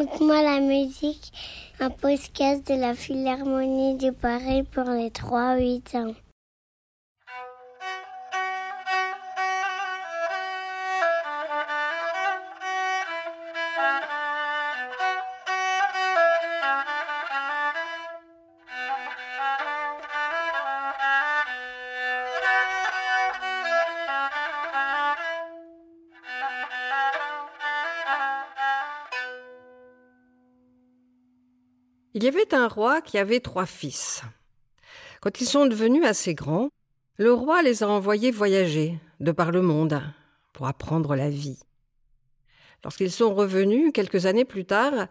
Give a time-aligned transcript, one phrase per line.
[0.00, 1.30] Raconte-moi la musique,
[1.78, 6.14] un podcast de la Philharmonie de Paris pour les 3-8 ans.
[32.12, 34.22] Il y avait un roi qui avait trois fils.
[35.20, 36.70] Quand ils sont devenus assez grands,
[37.18, 40.02] le roi les a envoyés voyager de par le monde
[40.52, 41.60] pour apprendre la vie.
[42.82, 45.06] Lorsqu'ils sont revenus, quelques années plus tard,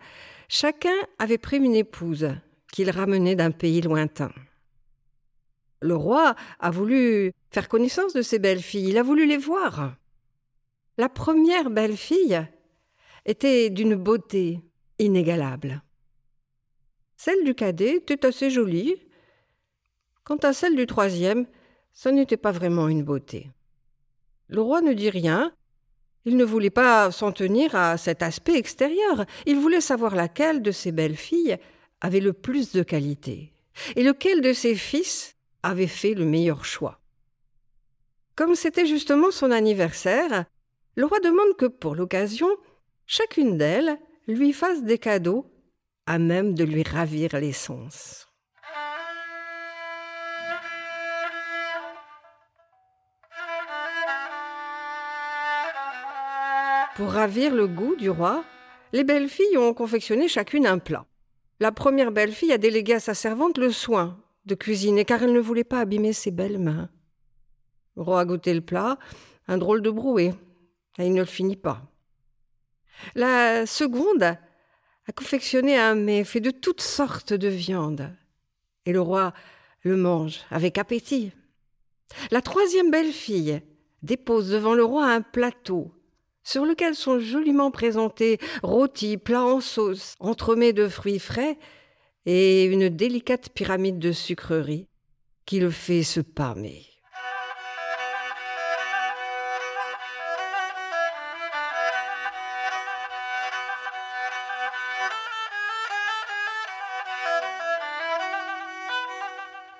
[0.50, 2.36] chacun avait pris une épouse
[2.74, 4.32] qu'il ramenait d'un pays lointain.
[5.82, 9.96] Le roi a voulu faire connaissance de ces belles filles, il a voulu les voir.
[10.98, 12.46] La première belle fille
[13.26, 14.60] était d'une beauté
[14.98, 15.82] inégalable.
[17.22, 18.96] Celle du cadet était assez jolie.
[20.24, 21.48] Quant à celle du troisième,
[21.92, 23.50] ce n'était pas vraiment une beauté.
[24.48, 25.52] Le roi ne dit rien.
[26.24, 29.26] Il ne voulait pas s'en tenir à cet aspect extérieur.
[29.46, 31.58] Il voulait savoir laquelle de ses belles filles
[32.00, 33.52] avait le plus de qualité
[33.98, 37.02] et lequel de ses fils avait fait le meilleur choix.
[38.38, 40.46] Comme c'était justement son anniversaire,
[40.96, 42.48] le roi demande que pour l'occasion,
[43.06, 45.52] chacune d'elles lui fasse des cadeaux
[46.10, 48.28] à même de lui ravir les sens.
[56.96, 58.44] Pour ravir le goût du roi,
[58.92, 61.06] les belles filles ont confectionné chacune un plat.
[61.60, 65.34] La première belle fille a délégué à sa servante le soin de cuisiner car elle
[65.34, 66.90] ne voulait pas abîmer ses belles mains.
[67.96, 68.98] Le roi a goûté le plat,
[69.48, 70.34] un drôle de brouet,
[70.98, 71.84] et il ne le finit pas.
[73.14, 74.40] La seconde
[75.10, 78.14] a confectionné un mets fait de toutes sortes de viandes.
[78.86, 79.34] Et le roi
[79.82, 81.32] le mange avec appétit.
[82.30, 83.62] La troisième belle-fille
[84.04, 85.92] dépose devant le roi un plateau
[86.44, 91.58] sur lequel sont joliment présentés rôtis, plats en sauce, entremets de fruits frais
[92.28, 94.88] et une délicate pyramide de sucreries
[95.48, 96.89] qui le fait se pâmer.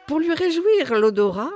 [0.10, 1.52] Pour lui réjouir l'odorat,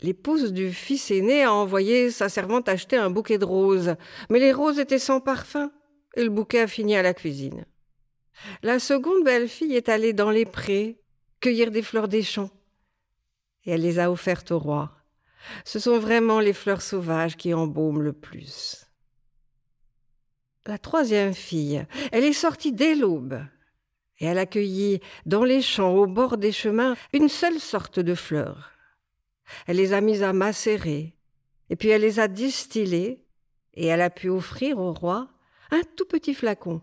[0.00, 3.96] l'épouse du fils aîné a envoyé sa servante acheter un bouquet de roses,
[4.30, 5.72] mais les roses étaient sans parfum,
[6.14, 7.64] et le bouquet a fini à la cuisine.
[8.62, 11.00] La seconde belle-fille est allée dans les prés
[11.40, 12.52] cueillir des fleurs des champs,
[13.64, 14.92] et elle les a offertes au roi.
[15.64, 18.86] Ce sont vraiment les fleurs sauvages qui embaument le plus.
[20.66, 23.40] La troisième fille, elle est sortie dès l'aube
[24.18, 28.72] et elle accueillit dans les champs, au bord des chemins, une seule sorte de fleurs.
[29.66, 31.14] Elle les a mises à macérer,
[31.70, 33.24] et puis elle les a distillées,
[33.74, 35.28] et elle a pu offrir au roi
[35.70, 36.80] un tout petit flacon,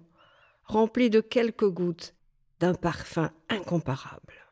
[0.65, 2.13] rempli de quelques gouttes
[2.59, 4.42] d'un parfum incomparable.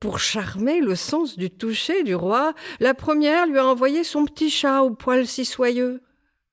[0.00, 4.48] Pour charmer le sens du toucher du roi, la première lui a envoyé son petit
[4.48, 6.00] chat au poil si soyeux.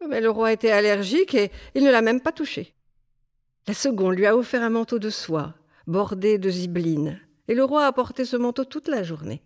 [0.09, 2.75] Mais le roi était allergique et il ne l'a même pas touché.
[3.65, 5.55] La seconde lui a offert un manteau de soie,
[5.87, 9.41] bordé de zibeline, et le roi a porté ce manteau toute la journée.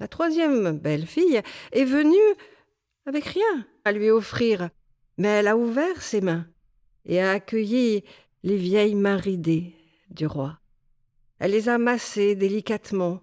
[0.00, 2.16] La troisième belle-fille est venue
[3.04, 4.70] avec rien à lui offrir,
[5.18, 6.46] mais elle a ouvert ses mains
[7.04, 8.04] et a accueilli
[8.44, 9.74] les vieilles mains ridées
[10.10, 10.58] du roi.
[11.38, 13.20] Elle les a massées délicatement.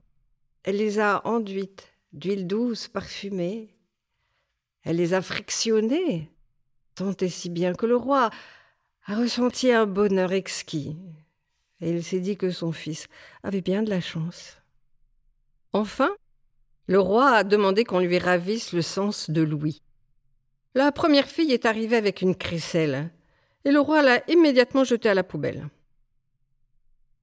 [0.63, 3.75] Elle les a enduites d'huile douce parfumée.
[4.83, 6.31] Elle les a frictionnées,
[6.95, 8.29] tant et si bien que le roi
[9.05, 10.95] a ressenti un bonheur exquis.
[11.81, 13.07] Et il s'est dit que son fils
[13.43, 14.57] avait bien de la chance.
[15.73, 16.15] Enfin,
[16.87, 19.81] le roi a demandé qu'on lui ravisse le sens de Louis.
[20.73, 23.11] La première fille est arrivée avec une crécelle,
[23.65, 25.67] et le roi l'a immédiatement jetée à la poubelle.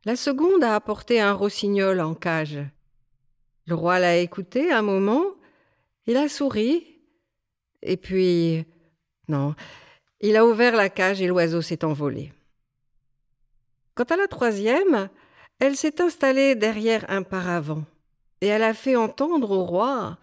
[0.05, 2.59] La seconde a apporté un rossignol en cage.
[3.67, 5.25] Le roi l'a écouté un moment,
[6.07, 6.85] il a souri,
[7.83, 8.65] et puis...
[9.29, 9.55] Non,
[10.21, 12.33] il a ouvert la cage et l'oiseau s'est envolé.
[13.95, 15.09] Quant à la troisième,
[15.61, 17.85] elle s'est installée derrière un paravent,
[18.41, 20.19] et elle a fait entendre au roi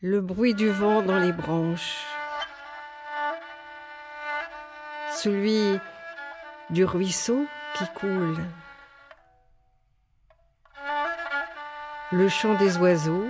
[0.00, 2.04] le bruit du vent dans les branches,
[5.18, 5.80] celui
[6.70, 7.44] du ruisseau
[7.74, 8.38] qui coule,
[12.12, 13.28] le chant des oiseaux,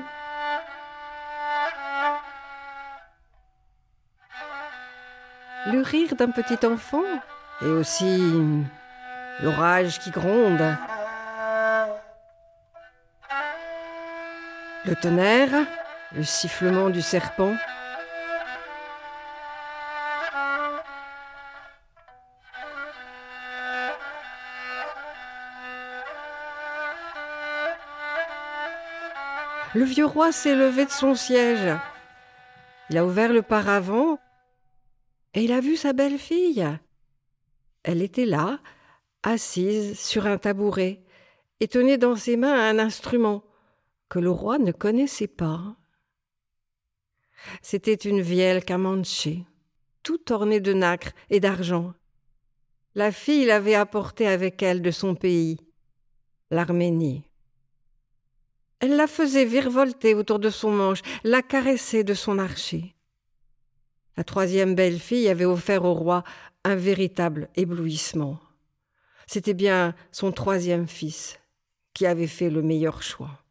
[5.73, 7.05] le rire d'un petit enfant
[7.63, 8.23] et aussi
[9.41, 10.77] l'orage qui gronde,
[14.85, 15.67] le tonnerre,
[16.13, 17.55] le sifflement du serpent.
[29.79, 31.79] Le vieux roi s'est levé de son siège.
[32.91, 34.19] Il a ouvert le paravent
[35.35, 36.67] et il a vu sa belle-fille.
[37.85, 38.59] Elle était là,
[39.23, 41.05] assise sur un tabouret,
[41.61, 43.45] et tenait dans ses mains un instrument
[44.09, 45.77] que le roi ne connaissait pas.
[47.63, 49.29] C'était une vielle Camanche,
[50.03, 51.95] tout ornée de nacre et d'argent.
[52.97, 55.57] La fille l'avait apportée avec elle de son pays,
[56.51, 57.28] l'Arménie.
[58.81, 62.95] Elle la faisait virevolter autour de son manche, la caressait de son archer.
[64.17, 66.25] La troisième belle-fille avait offert au roi
[66.65, 68.39] un véritable éblouissement.
[69.27, 71.39] C'était bien son troisième fils
[71.95, 73.43] qui avait fait le meilleur choix.